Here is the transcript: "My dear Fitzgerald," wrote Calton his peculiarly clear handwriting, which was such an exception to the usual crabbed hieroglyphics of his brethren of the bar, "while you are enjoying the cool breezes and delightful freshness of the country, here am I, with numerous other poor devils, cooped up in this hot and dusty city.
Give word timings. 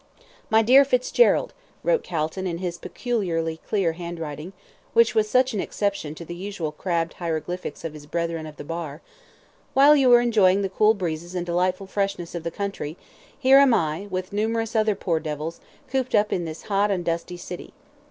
"My 0.49 0.63
dear 0.63 0.83
Fitzgerald," 0.83 1.53
wrote 1.83 2.01
Calton 2.03 2.47
his 2.57 2.79
peculiarly 2.79 3.57
clear 3.57 3.91
handwriting, 3.91 4.51
which 4.93 5.13
was 5.13 5.29
such 5.29 5.53
an 5.53 5.59
exception 5.59 6.15
to 6.15 6.25
the 6.25 6.33
usual 6.33 6.71
crabbed 6.71 7.13
hieroglyphics 7.19 7.85
of 7.85 7.93
his 7.93 8.07
brethren 8.07 8.47
of 8.47 8.55
the 8.57 8.63
bar, 8.63 9.03
"while 9.75 9.95
you 9.95 10.11
are 10.13 10.19
enjoying 10.19 10.63
the 10.63 10.69
cool 10.69 10.95
breezes 10.95 11.35
and 11.35 11.45
delightful 11.45 11.85
freshness 11.85 12.33
of 12.33 12.41
the 12.41 12.49
country, 12.49 12.97
here 13.37 13.59
am 13.59 13.75
I, 13.75 14.07
with 14.09 14.33
numerous 14.33 14.75
other 14.75 14.95
poor 14.95 15.19
devils, 15.19 15.59
cooped 15.87 16.15
up 16.15 16.33
in 16.33 16.45
this 16.45 16.63
hot 16.63 16.89
and 16.89 17.05
dusty 17.05 17.37
city. 17.37 17.71